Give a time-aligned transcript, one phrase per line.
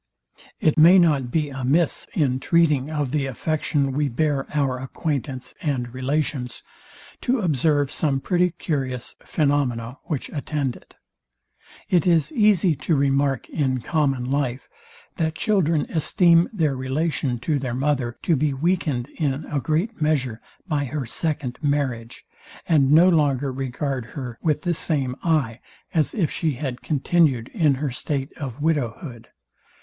[0.59, 5.93] It may not be amiss, in treating of the affection we bear our acquaintance and
[5.93, 6.63] relations,
[7.21, 10.95] to observe some pretty curious phaenomena, which attend it.
[11.87, 14.67] It is easy to remark in common life,
[15.17, 20.41] that children esteem their relation to their mother to be weakened, in a great measure,
[20.67, 22.25] by her second marriage,
[22.67, 25.59] and no longer regard her with the same eye,
[25.93, 29.27] as if she had continued in her state of widow hood.